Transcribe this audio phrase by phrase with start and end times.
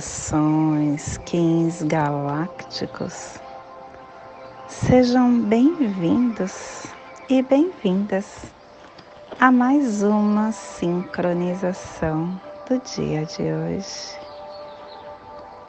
[0.00, 3.38] Saudações, Kings galácticos.
[4.66, 6.86] Sejam bem-vindos
[7.28, 8.46] e bem-vindas
[9.38, 14.18] a mais uma sincronização do dia de hoje.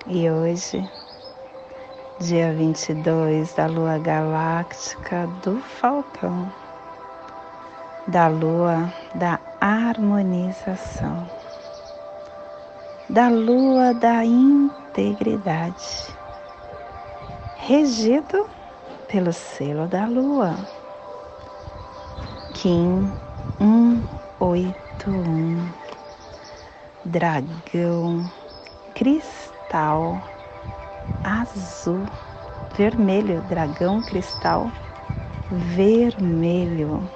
[0.08, 0.90] E hoje,
[2.22, 6.50] dia 22 da lua galáctica do Falcão,
[8.08, 11.28] da lua da harmonização,
[13.12, 16.16] da lua da integridade,
[17.58, 18.48] regido
[19.10, 20.56] pelo selo da lua,
[22.54, 23.12] Kim
[23.60, 25.70] 181,
[27.04, 28.32] dragão
[28.96, 30.22] cristal
[31.22, 32.06] azul,
[32.78, 34.72] vermelho, dragão cristal
[35.52, 37.10] vermelho.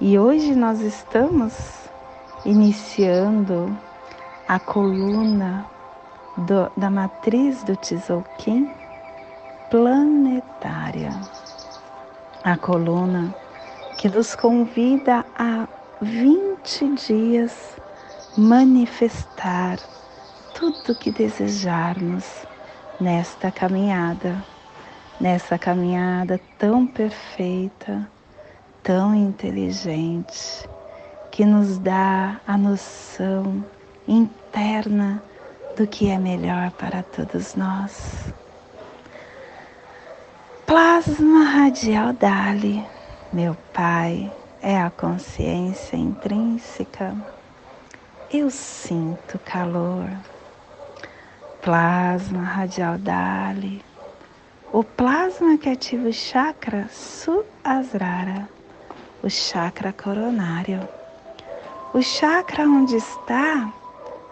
[0.00, 1.90] E hoje nós estamos
[2.46, 3.76] iniciando
[4.46, 5.66] a coluna
[6.36, 8.70] do, da matriz do Tzolk'in
[9.70, 11.12] planetária.
[12.42, 13.34] A coluna
[13.96, 15.66] que nos convida a
[16.02, 17.76] 20 dias
[18.36, 19.78] manifestar
[20.52, 22.46] tudo que desejarmos
[23.00, 24.44] nesta caminhada,
[25.18, 28.06] nessa caminhada tão perfeita,
[28.82, 30.68] tão inteligente,
[31.30, 33.64] que nos dá a noção
[34.06, 35.22] interna
[35.76, 38.32] do que é melhor para todos nós.
[40.66, 42.84] Plasma radial Dali,
[43.32, 44.32] meu Pai,
[44.62, 47.14] é a consciência intrínseca.
[48.30, 50.08] Eu sinto calor
[51.64, 53.82] plasma radial Dali,
[54.70, 58.46] o plasma que ativa o chakra Suasrara,
[59.22, 60.86] o chakra coronário,
[61.94, 63.72] o chakra onde está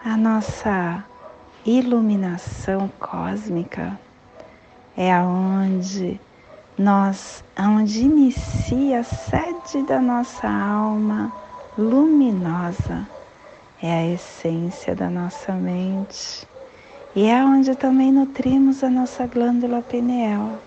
[0.04, 1.04] a nossa
[1.64, 3.96] iluminação cósmica,
[4.96, 6.20] é aonde
[6.76, 11.32] nós, aonde inicia a sede da nossa alma
[11.78, 13.06] luminosa,
[13.80, 16.48] é a essência da nossa mente.
[17.14, 20.58] E é onde também nutrimos a nossa glândula pineal,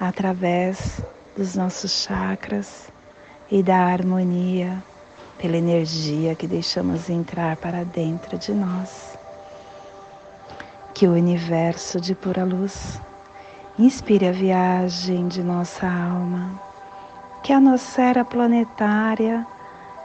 [0.00, 1.02] através
[1.36, 2.90] dos nossos chakras
[3.50, 4.82] e da harmonia,
[5.38, 9.18] pela energia que deixamos entrar para dentro de nós.
[10.94, 13.00] Que o universo de pura luz
[13.78, 16.60] inspire a viagem de nossa alma,
[17.42, 19.46] que a nosfera planetária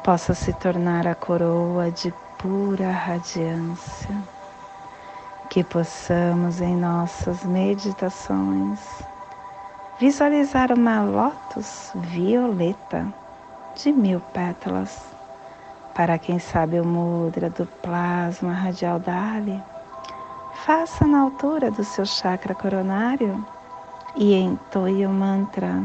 [0.04, 4.16] possa se tornar a coroa de pura radiância
[5.50, 8.80] que possamos em nossas meditações
[10.00, 13.12] visualizar uma lótus violeta
[13.76, 15.19] de mil pétalas.
[16.00, 19.62] Para quem sabe o mudra do plasma radial Dali,
[20.64, 23.46] faça na altura do seu chakra coronário
[24.16, 25.84] e entoie o mantra.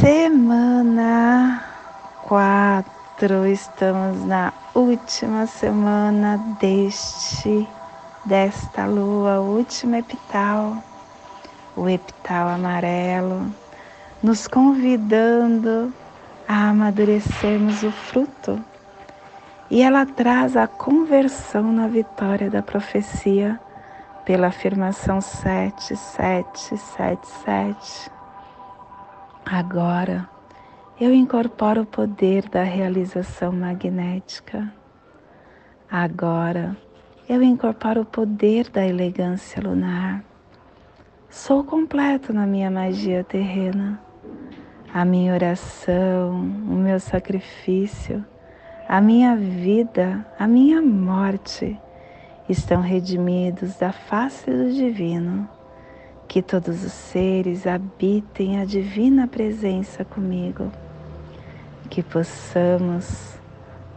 [0.00, 1.64] Semana
[2.28, 7.68] 4, estamos na última semana deste
[8.24, 10.76] desta lua, o último epital,
[11.76, 13.46] o epital amarelo,
[14.22, 15.92] nos convidando
[16.46, 18.62] a amadurecermos o fruto.
[19.70, 23.58] E ela traz a conversão na vitória da profecia
[24.24, 28.10] pela afirmação 7777.
[29.44, 30.28] Agora
[31.00, 34.72] eu incorporo o poder da realização magnética.
[35.90, 36.76] Agora
[37.28, 40.22] eu incorporo o poder da elegância lunar.
[41.32, 43.98] Sou completo na minha magia terrena.
[44.92, 48.22] A minha oração, o meu sacrifício,
[48.86, 51.80] a minha vida, a minha morte
[52.50, 55.48] estão redimidos da face do divino
[56.28, 60.70] que todos os seres habitem a divina presença comigo.
[61.88, 63.40] Que possamos,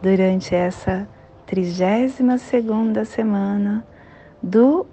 [0.00, 1.06] durante essa
[1.44, 3.86] trigésima segunda semana
[4.42, 4.86] do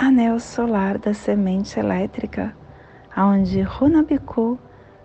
[0.00, 2.56] anel solar da semente elétrica,
[3.16, 4.58] onde Runabiku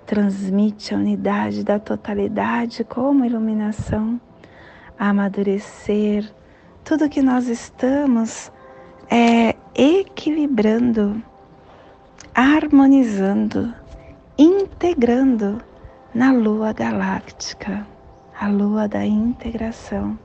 [0.05, 4.19] transmite a unidade da totalidade como iluminação,
[4.97, 6.31] a amadurecer
[6.83, 8.51] tudo que nós estamos
[9.09, 11.21] é, equilibrando
[12.33, 13.73] harmonizando,
[14.37, 15.61] integrando
[16.13, 17.87] na lua galáctica,
[18.37, 20.19] a lua da integração.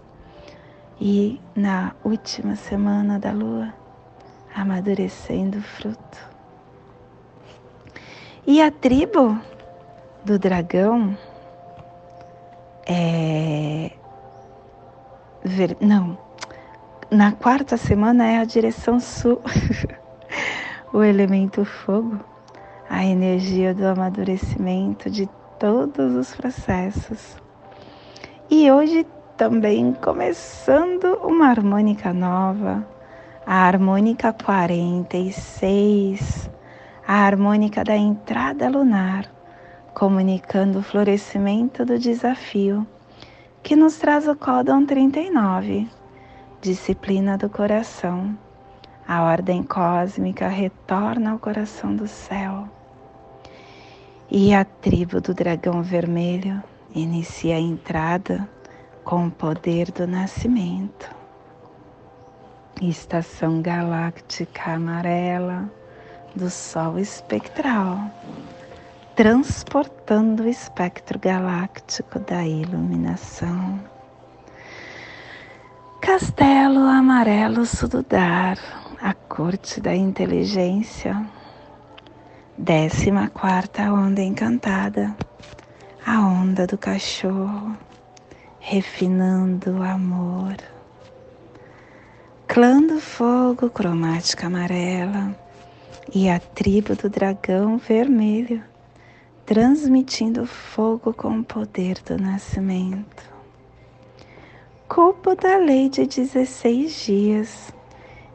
[1.00, 3.72] E na última semana da lua,
[4.54, 6.18] amadurecendo o fruto.
[8.46, 9.38] E a tribo
[10.24, 11.16] do dragão
[12.86, 13.90] é.
[15.44, 15.76] Ver...
[15.80, 16.18] Não,
[17.10, 19.40] na quarta semana é a direção sul,
[20.92, 22.20] o elemento fogo,
[22.88, 27.36] a energia do amadurecimento de todos os processos.
[28.50, 29.06] E hoje
[29.36, 32.86] também começando uma harmônica nova,
[33.52, 36.48] a harmônica 46,
[37.04, 39.28] a harmônica da entrada lunar,
[39.92, 42.86] comunicando o florescimento do desafio,
[43.60, 45.88] que nos traz o códon 39
[46.60, 48.38] disciplina do coração.
[49.08, 52.68] A ordem cósmica retorna ao coração do céu.
[54.30, 56.62] E a tribo do dragão vermelho
[56.94, 58.48] inicia a entrada
[59.02, 61.18] com o poder do nascimento.
[62.80, 65.70] Estação galáctica amarela
[66.34, 68.10] do Sol espectral,
[69.14, 73.78] transportando o espectro galáctico da iluminação.
[76.00, 78.56] Castelo Amarelo Sududar,
[79.00, 81.22] a corte da inteligência.
[82.56, 85.14] Décima quarta onda encantada,
[86.06, 87.76] a onda do cachorro,
[88.58, 90.56] refinando o amor.
[92.52, 95.32] Clã do fogo, cromática amarela,
[96.12, 98.60] e a tribo do dragão vermelho,
[99.46, 103.30] transmitindo fogo com o poder do nascimento
[104.88, 107.72] cubo da lei de 16 dias.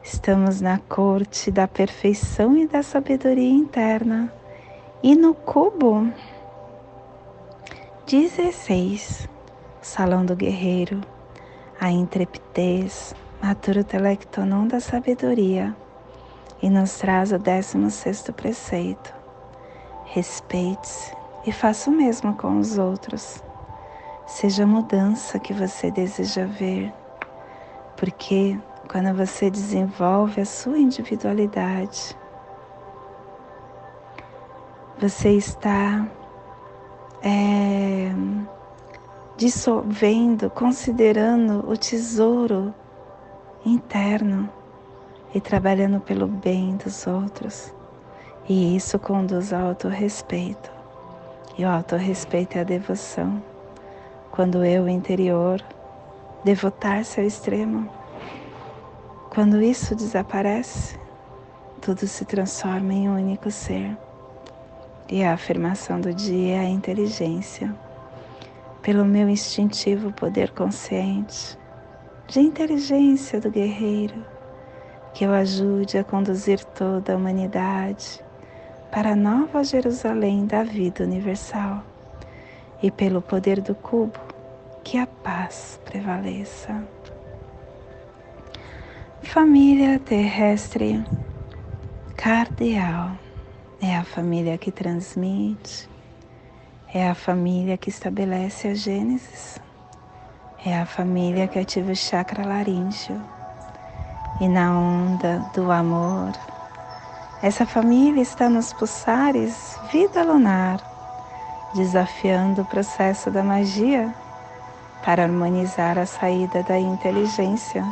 [0.02, 4.32] Estamos na corte da perfeição e da sabedoria interna.
[5.02, 6.10] E no cubo
[8.06, 9.28] 16,
[9.82, 11.02] salão do guerreiro,
[11.78, 15.74] a intrepidez, matura o telectonon da sabedoria
[16.62, 19.14] e nos traz o 16 preceito.
[20.04, 21.14] Respeite-se
[21.46, 23.42] e faça o mesmo com os outros
[24.26, 26.92] seja a mudança que você deseja ver,
[27.96, 28.58] porque
[28.90, 32.16] quando você desenvolve a sua individualidade,
[34.98, 36.06] você está
[37.22, 38.10] é,
[39.36, 42.74] dissolvendo, considerando o tesouro
[43.64, 44.48] interno
[45.34, 47.72] e trabalhando pelo bem dos outros.
[48.48, 50.70] E isso conduz ao autorrespeito.
[51.58, 53.42] E o autorrespeito é a devoção
[54.30, 55.62] quando eu interior
[56.44, 57.88] devotar-se ao extremo.
[59.30, 60.98] Quando isso desaparece,
[61.80, 63.96] tudo se transforma em um único ser.
[65.08, 67.74] E a afirmação do dia é a inteligência,
[68.82, 71.58] pelo meu instintivo poder consciente,
[72.28, 74.24] de inteligência do guerreiro,
[75.14, 78.20] que eu ajude a conduzir toda a humanidade
[78.90, 81.82] para a nova Jerusalém da vida universal
[82.82, 84.18] e pelo poder do cubo,
[84.82, 86.86] que a paz prevaleça.
[89.22, 91.04] Família terrestre
[92.16, 93.12] cardeal
[93.80, 95.88] é a família que transmite,
[96.92, 99.60] é a família que estabelece a Gênesis,
[100.66, 103.22] é a família que ativa o chakra laríngeo
[104.40, 106.32] e na onda do amor.
[107.40, 110.80] Essa família está nos pulsares vida lunar
[111.72, 114.12] desafiando o processo da magia
[115.04, 117.84] para harmonizar a saída da inteligência,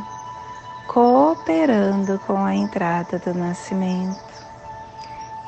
[0.89, 4.19] cooperando com a entrada do nascimento.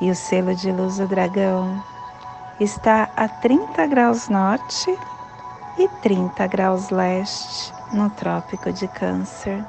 [0.00, 1.82] E o selo de luz do dragão
[2.60, 4.96] está a 30 graus norte
[5.78, 9.64] e 30 graus leste no Trópico de Câncer.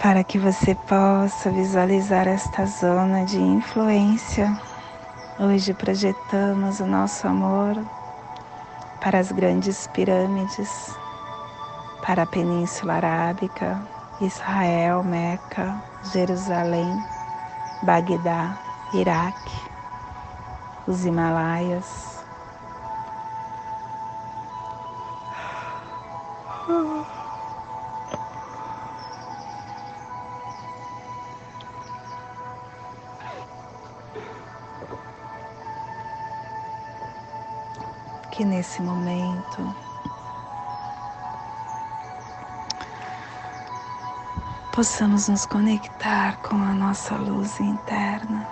[0.00, 4.50] Para que você possa visualizar esta zona de influência
[5.36, 7.76] Hoje projetamos o nosso amor
[9.00, 10.94] para as grandes pirâmides,
[12.06, 13.82] para a Península Arábica,
[14.20, 17.02] Israel, Meca, Jerusalém,
[17.82, 18.56] Bagdá,
[18.92, 19.60] Iraque,
[20.86, 22.13] os Himalaias.
[38.64, 39.76] Nesse momento.
[44.72, 48.48] Possamos nos conectar com a nossa luz interna,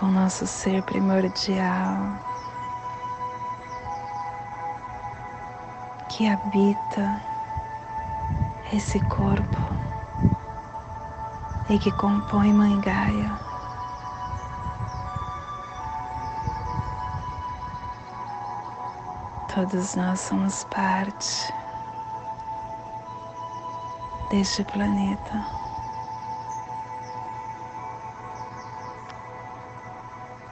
[0.00, 2.18] o nosso ser primordial
[6.08, 7.22] que habita
[8.72, 9.58] esse corpo
[11.68, 12.80] e que compõe Mãe
[19.52, 21.52] Todos nós somos parte
[24.30, 25.44] deste planeta.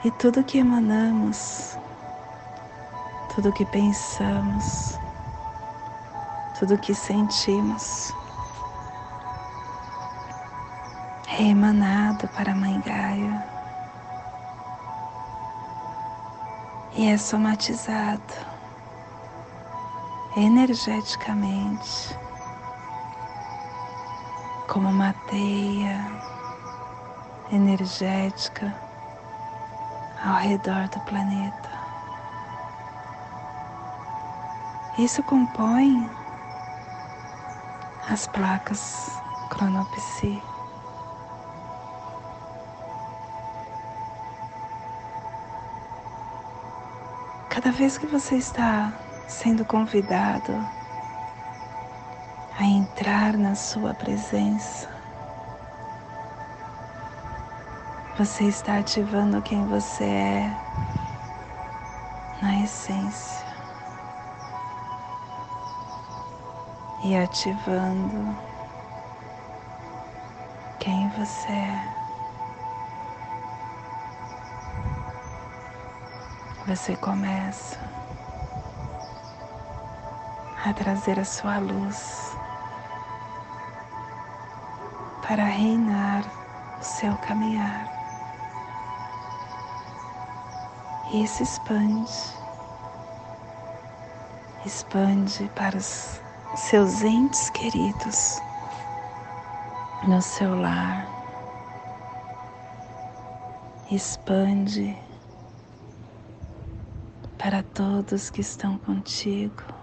[0.04, 1.78] E tudo que emanamos,
[3.32, 4.98] tudo que pensamos,
[6.58, 8.12] tudo que sentimos,
[11.38, 13.46] é emanado para a Mãe Gaia
[16.94, 18.47] e é somatizado
[20.38, 22.16] energeticamente
[24.68, 26.06] como uma teia
[27.50, 28.72] energética
[30.24, 31.68] ao redor do planeta.
[34.96, 36.08] Isso compõe
[38.08, 39.10] as placas
[39.50, 40.40] cronopsi.
[47.48, 48.92] Cada vez que você está
[49.28, 50.52] sendo convidado
[52.58, 54.88] a entrar na Sua presença,
[58.16, 60.56] você está ativando quem você é
[62.40, 63.46] na essência
[67.04, 68.36] e ativando
[70.80, 71.98] quem você é.
[76.68, 77.78] você começa
[80.68, 82.36] a trazer a sua luz
[85.26, 86.22] para reinar
[86.78, 87.88] o seu caminhar.
[91.10, 92.12] E isso expande,
[94.66, 96.20] expande para os
[96.54, 98.38] seus entes queridos
[100.06, 101.08] no seu lar,
[103.90, 104.94] expande
[107.38, 109.77] para todos que estão contigo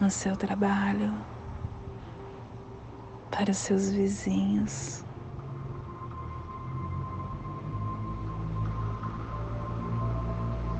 [0.00, 1.12] no seu trabalho,
[3.30, 5.04] para os seus vizinhos.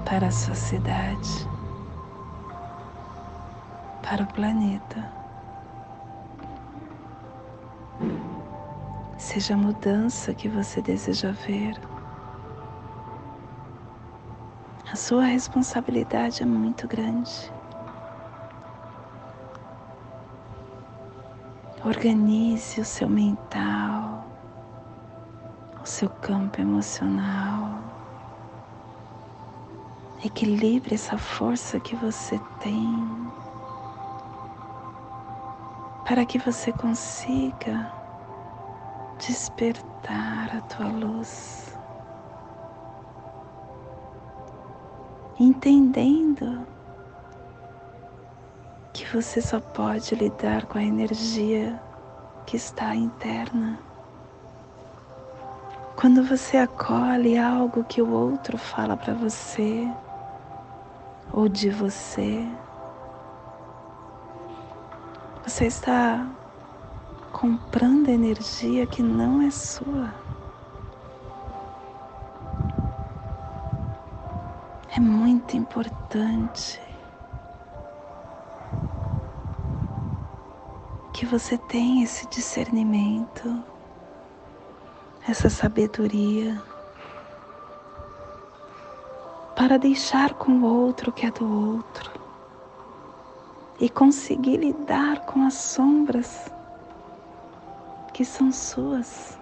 [0.04, 1.48] Para a sua cidade,
[4.02, 5.12] para o planeta.
[9.18, 11.78] Seja a mudança que você deseja ver.
[14.90, 17.52] A sua responsabilidade é muito grande.
[21.88, 24.22] Organize o seu mental,
[25.82, 27.82] o seu campo emocional.
[30.22, 33.32] Equilibre essa força que você tem
[36.04, 37.90] para que você consiga
[39.18, 41.74] despertar a tua luz.
[45.40, 46.66] entendendo
[48.92, 51.80] que você só pode lidar com a energia
[52.46, 53.78] que está interna.
[55.96, 59.88] Quando você acolhe algo que o outro fala para você
[61.32, 62.46] ou de você,
[65.44, 66.26] você está
[67.32, 70.28] comprando energia que não é sua.
[74.98, 76.80] é muito importante
[81.18, 83.60] que você tenha esse discernimento,
[85.28, 86.62] essa sabedoria
[89.56, 92.12] para deixar com o outro o que é do outro
[93.80, 96.52] e conseguir lidar com as sombras
[98.14, 99.36] que são suas.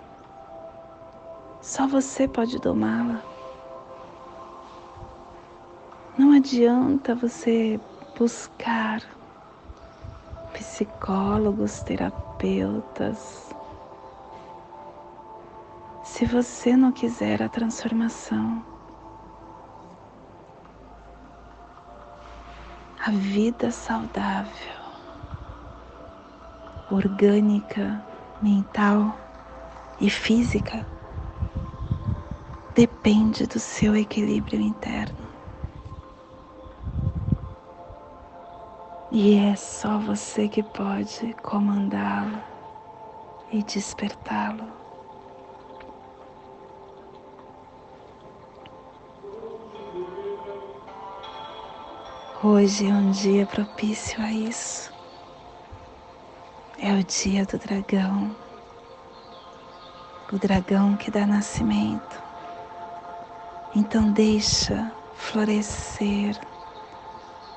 [1.60, 3.20] Só você pode domá-la.
[6.16, 7.78] Não adianta você
[8.18, 9.02] buscar
[10.56, 13.54] psicólogos, terapeutas,
[16.02, 18.64] se você não quiser a transformação.
[22.98, 24.80] A vida saudável,
[26.90, 28.02] orgânica,
[28.42, 29.14] mental
[30.00, 30.86] e física
[32.74, 35.25] depende do seu equilíbrio interno.
[39.10, 42.42] E é só você que pode comandá-lo
[43.52, 44.66] e despertá-lo.
[52.42, 54.92] Hoje é um dia propício a isso.
[56.78, 58.34] É o dia do dragão,
[60.32, 62.22] o dragão que dá nascimento.
[63.74, 66.38] Então deixa florescer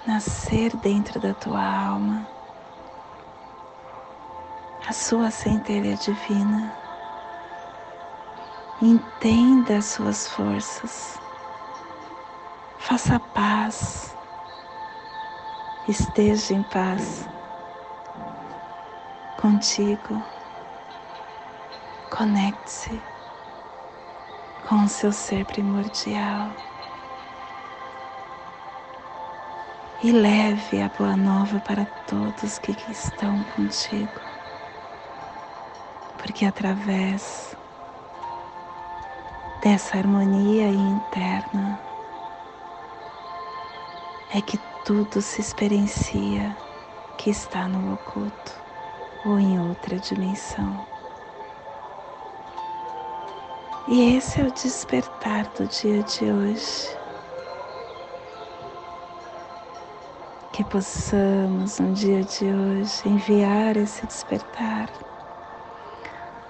[0.10, 2.28] nascer dentro da tua alma
[4.88, 6.76] a sua centelha divina.
[8.82, 11.20] Entenda as suas forças.
[12.80, 14.18] Faça paz
[15.88, 17.30] esteja em paz
[19.38, 20.24] contigo.
[22.10, 23.00] Conecte-se
[24.68, 26.69] com o seu ser primordial
[30.02, 34.22] e leve a boa nova para todos que estão contigo,
[36.18, 37.54] porque através
[39.62, 41.78] dessa harmonia interna
[44.34, 46.56] é que tudo se experiencia
[47.18, 48.54] que está no oculto
[49.26, 50.80] ou em outra dimensão.
[53.86, 56.99] E esse é o despertar do dia de hoje.
[60.60, 64.92] Que possamos no dia de hoje enviar esse despertar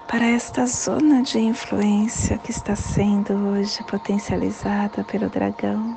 [0.04, 5.96] para esta zona de influência que está sendo hoje potencializada pelo dragão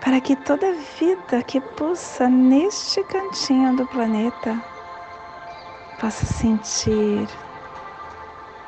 [0.00, 4.64] para que toda vida que pulsa neste cantinho do planeta
[5.98, 7.28] possa sentir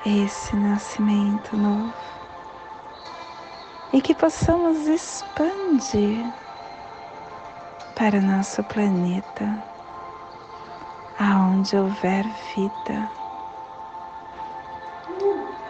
[0.05, 1.95] esse nascimento novo
[3.91, 6.31] e que possamos expandir
[7.95, 9.63] para nosso planeta,
[11.19, 12.25] aonde houver
[12.55, 13.11] vida,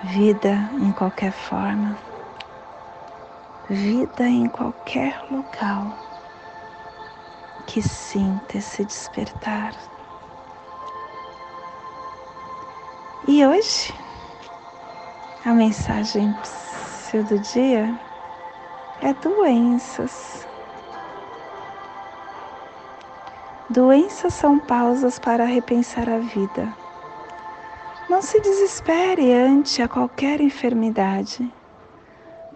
[0.05, 1.97] vida em qualquer forma
[3.71, 5.97] vida em qualquer local
[7.69, 9.73] que sinta esse despertar.
[13.29, 13.95] E hoje,
[15.45, 16.35] a mensagem
[17.29, 17.97] do dia
[19.01, 20.50] é doenças.
[23.71, 26.75] Doenças são pausas para repensar a vida.
[28.09, 31.49] Não se desespere ante a qualquer enfermidade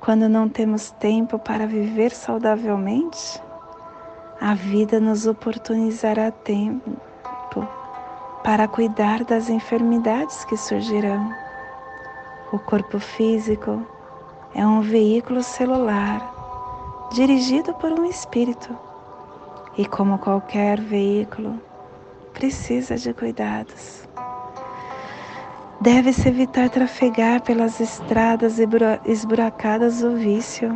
[0.05, 3.41] quando não temos tempo para viver saudavelmente,
[4.39, 6.91] a vida nos oportunizará tempo
[8.43, 11.33] para cuidar das enfermidades que surgirão.
[12.53, 13.83] O corpo físico
[14.55, 18.77] é um veículo celular dirigido por um espírito
[19.77, 21.61] e, como qualquer veículo,
[22.33, 24.09] precisa de cuidados.
[25.81, 28.59] Deve-se evitar trafegar pelas estradas
[29.05, 30.75] esburacadas do vício.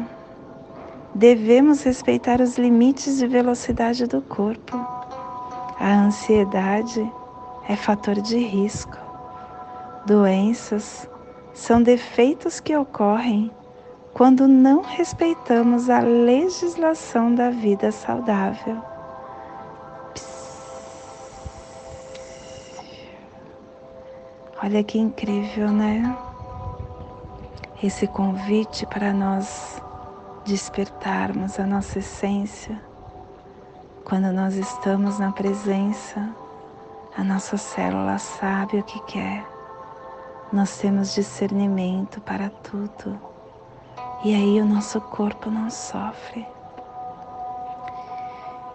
[1.15, 4.77] Devemos respeitar os limites de velocidade do corpo.
[5.81, 7.11] A ansiedade
[7.69, 8.99] é fator de risco.
[10.05, 11.09] Doenças
[11.55, 13.51] são defeitos que ocorrem
[14.19, 18.83] quando não respeitamos a legislação da vida saudável.
[24.61, 26.19] Olha que incrível, né?
[27.81, 29.81] Esse convite para nós
[30.45, 32.77] despertarmos a nossa essência.
[34.05, 36.29] Quando nós estamos na presença,
[37.17, 39.47] a nossa célula sabe o que quer.
[40.53, 43.28] Nós temos discernimento para tudo.
[44.25, 46.47] E aí o nosso corpo não sofre.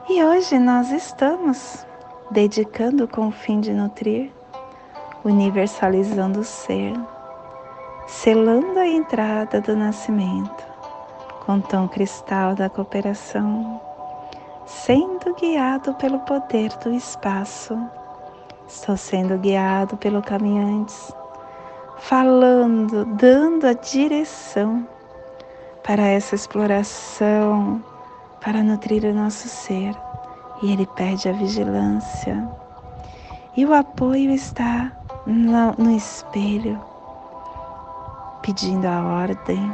[0.09, 1.85] E hoje nós estamos
[2.31, 4.31] dedicando com o fim de nutrir
[5.23, 6.93] universalizando o ser,
[8.07, 10.73] selando a entrada do nascimento
[11.45, 13.81] com tom cristal da cooperação,
[14.65, 17.77] sendo guiado pelo poder do espaço.
[18.67, 21.13] Estou sendo guiado pelo caminhantes,
[21.97, 24.87] falando, dando a direção
[25.83, 27.83] para essa exploração,
[28.41, 29.95] para nutrir o nosso ser.
[30.61, 32.47] E ele pede a vigilância.
[33.55, 34.91] E o apoio está
[35.25, 36.79] no, no espelho,
[38.41, 39.73] pedindo a ordem.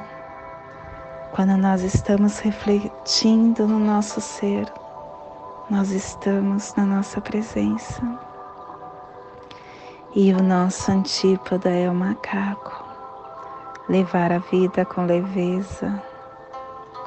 [1.32, 4.72] Quando nós estamos refletindo no nosso ser,
[5.70, 8.02] nós estamos na nossa presença.
[10.16, 12.89] E o nosso antípoda é o macaco.
[13.90, 16.02] Levar a vida com leveza,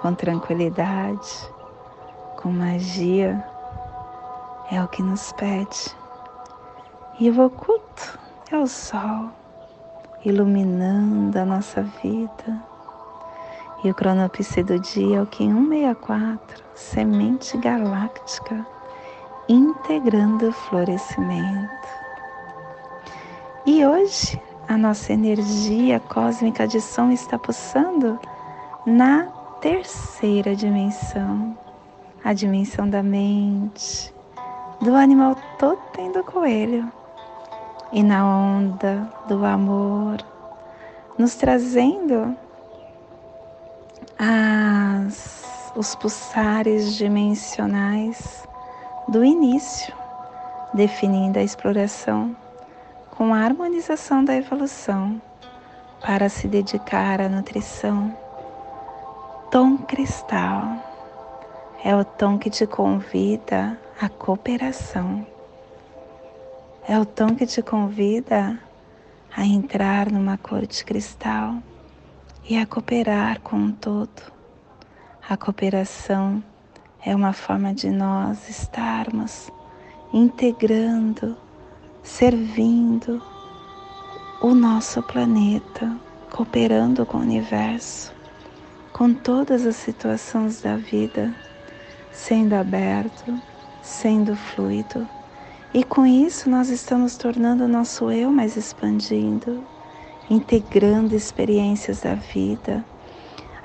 [0.01, 1.49] com tranquilidade,
[2.37, 3.42] com magia,
[4.71, 5.97] é o que nos pede.
[7.21, 8.18] E o oculto
[8.51, 9.31] é o sol
[10.25, 12.73] iluminando a nossa vida
[13.85, 18.64] E o cronopse do dia é o Kim 164, semente galáctica,
[19.49, 21.88] integrando o florescimento.
[23.66, 24.40] E hoje
[24.72, 28.18] a nossa energia cósmica de som está pulsando
[28.87, 29.24] na
[29.61, 31.56] terceira dimensão,
[32.24, 34.12] a dimensão da mente,
[34.80, 36.90] do animal totem do coelho,
[37.92, 40.16] e na onda do amor,
[41.18, 42.35] nos trazendo
[44.18, 48.48] as, os pulsares dimensionais
[49.06, 49.92] do início,
[50.72, 52.35] definindo a exploração
[53.12, 55.20] com a harmonização da evolução
[56.01, 58.16] para se dedicar à nutrição.
[59.51, 60.64] Tom cristal
[61.85, 65.27] é o tom que te convida à cooperação.
[66.88, 68.59] É o tom que te convida
[69.37, 71.57] a entrar numa cor de cristal
[72.48, 74.33] e a cooperar com um todo.
[75.29, 76.42] A cooperação
[77.05, 79.51] é uma forma de nós estarmos
[80.14, 81.37] integrando,
[82.02, 83.22] servindo
[84.40, 85.96] o nosso planeta,
[86.30, 88.12] cooperando com o universo,
[88.92, 91.32] com todas as situações da vida,
[92.10, 93.40] sendo aberto,
[93.82, 95.08] sendo fluido.
[95.72, 99.64] E com isso nós estamos tornando o nosso eu mais expandindo,
[100.28, 102.84] integrando experiências da vida,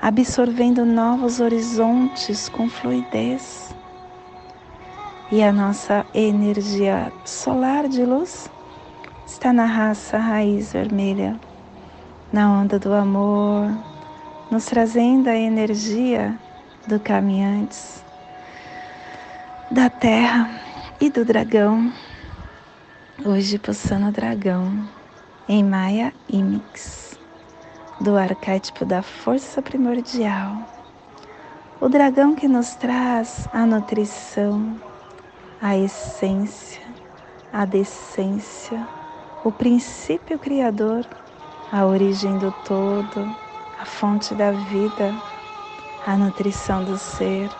[0.00, 3.74] absorvendo novos horizontes com fluidez.
[5.30, 8.50] E a nossa energia solar de luz
[9.26, 11.38] está na raça raiz vermelha,
[12.32, 13.70] na onda do amor,
[14.50, 16.34] nos trazendo a energia
[16.86, 18.02] do caminhantes,
[19.70, 20.48] da terra
[20.98, 21.92] e do dragão.
[23.22, 24.88] Hoje pulsando o dragão
[25.46, 27.18] em Maya Imix,
[28.00, 30.56] do arquétipo da força primordial.
[31.82, 34.87] O dragão que nos traz a nutrição,
[35.60, 36.82] a essência,
[37.52, 38.86] a decência,
[39.44, 41.04] o princípio criador,
[41.72, 43.36] a origem do todo,
[43.80, 45.14] a fonte da vida,
[46.06, 47.50] a nutrição do ser.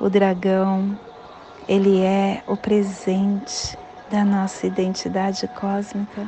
[0.00, 0.98] O dragão,
[1.68, 3.78] ele é o presente
[4.10, 6.26] da nossa identidade cósmica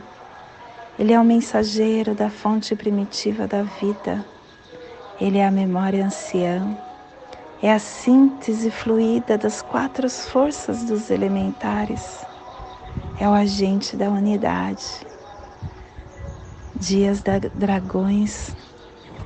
[0.98, 4.24] ele é o mensageiro da fonte primitiva da vida.
[5.18, 6.76] Ele é a memória anciã.
[7.62, 12.26] É a síntese fluida das quatro forças dos elementares.
[13.20, 15.06] É o agente da unidade.
[16.74, 18.56] Dias da dragões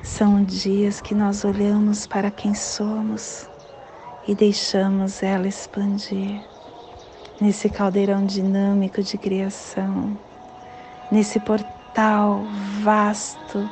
[0.03, 3.49] são dias que nós olhamos para quem somos
[4.29, 6.44] e deixamos ela expandir
[7.40, 10.14] nesse caldeirão dinâmico de criação
[11.11, 12.44] nesse portal
[12.83, 13.66] vasto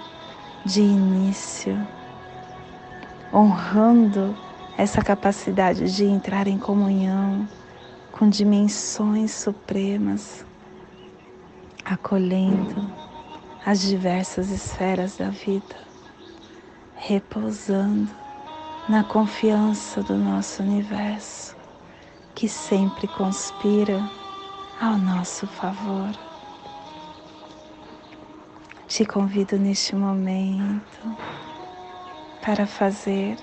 [0.65, 1.87] de início,
[3.31, 4.44] honrando
[4.77, 7.49] essa capacidade de entrar em comunhão
[8.11, 10.45] com dimensões supremas,
[11.85, 12.91] acolhendo
[13.65, 15.77] as diversas esferas da vida,
[16.97, 18.11] repousando
[18.89, 21.57] na confiança do nosso universo,
[22.35, 24.03] que sempre conspira
[24.81, 26.11] ao nosso favor.
[28.87, 31.17] Te convido neste momento
[32.43, 33.37] para fazer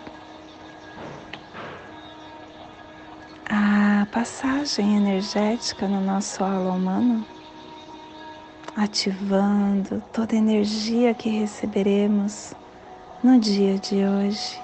[4.11, 7.25] passagem energética no nosso aula humano,
[8.75, 12.53] ativando toda a energia que receberemos
[13.23, 14.59] no dia de hoje,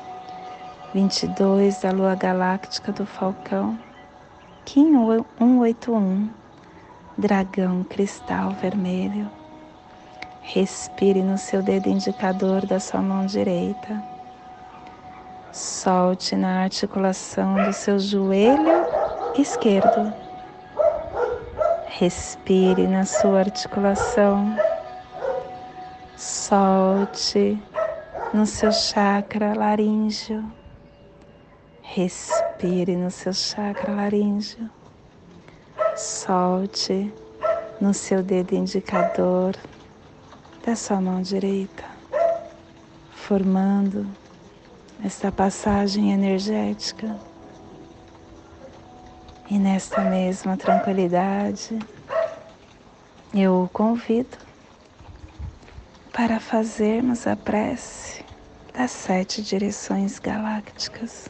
[0.94, 3.80] 22 da Lua Galáctica do Falcão,
[4.66, 4.92] Kim
[5.38, 6.30] 181,
[7.18, 9.32] Dragão Cristal Vermelho.
[10.42, 14.04] Respire no seu dedo indicador da sua mão direita.
[15.54, 18.87] Solte na articulação do seu joelho
[19.42, 20.14] esquerdo.
[21.88, 24.56] Respire na sua articulação.
[26.16, 27.62] Solte
[28.34, 30.44] no seu chakra laríngeo.
[31.82, 34.70] Respire no seu chakra laríngeo.
[35.96, 37.14] Solte
[37.80, 39.56] no seu dedo indicador
[40.66, 41.86] da sua mão direita,
[43.12, 44.06] formando
[45.04, 47.16] esta passagem energética.
[49.50, 51.80] E nesta mesma tranquilidade,
[53.34, 54.38] eu o convido
[56.12, 58.26] para fazermos a prece
[58.74, 61.30] das sete direções galácticas,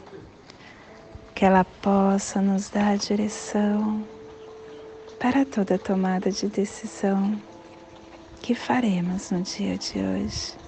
[1.32, 4.04] que ela possa nos dar direção
[5.20, 7.40] para toda tomada de decisão
[8.42, 10.67] que faremos no dia de hoje.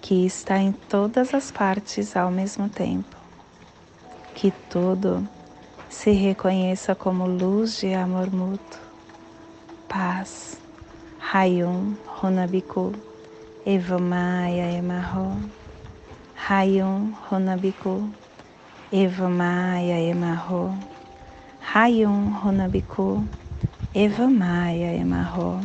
[0.00, 3.16] que está em todas as partes ao mesmo tempo.
[4.34, 5.28] Que tudo
[5.88, 8.80] se reconheça como luz de amor mútuo,
[9.88, 10.60] paz,
[11.18, 12.92] Rayum Runabiku,
[13.66, 15.36] Evamaya Emarro,
[16.34, 18.08] Rayum Runabiku,
[18.90, 20.74] Evamaya Emarro,
[21.60, 23.24] Rayum Runabiku,
[23.94, 25.60] Evamaya Emarro.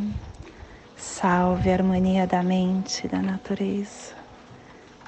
[0.98, 4.25] Salve a harmonia da mente e da natureza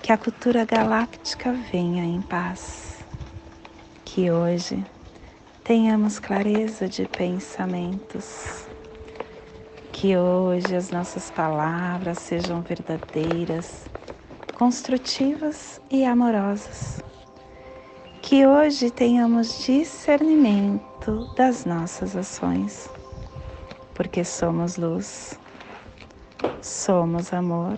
[0.07, 3.05] que a cultura galáctica venha em paz.
[4.05, 4.81] Que hoje
[5.65, 8.69] tenhamos clareza de pensamentos.
[9.91, 13.89] Que hoje as nossas palavras sejam verdadeiras,
[14.55, 17.03] construtivas e amorosas.
[18.21, 22.89] Que hoje tenhamos discernimento das nossas ações,
[23.93, 25.37] porque somos luz,
[26.61, 27.77] somos amor